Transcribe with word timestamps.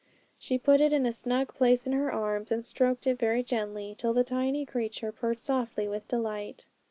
She 0.39 0.57
put 0.57 0.81
it 0.81 0.93
in 0.93 1.05
a 1.05 1.13
snug 1.13 1.53
place 1.53 1.85
in 1.85 1.93
her 1.93 2.11
arms 2.11 2.51
and 2.51 2.65
stroked 2.65 3.05
it 3.05 3.19
very 3.19 3.43
gently, 3.43 3.93
till 3.95 4.13
the 4.13 4.23
tiny 4.23 4.65
creature 4.65 5.11
purred 5.11 5.39
softly 5.39 5.87
with 5.87 6.07
delight. 6.07 6.65